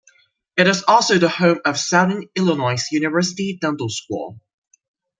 It 0.57 0.65
is 0.65 0.83
also 0.87 1.19
the 1.19 1.29
home 1.29 1.59
of 1.63 1.77
Southern 1.77 2.23
Illinois 2.35 2.81
University 2.91 3.59
Dental 3.61 3.87
School. 3.87 4.39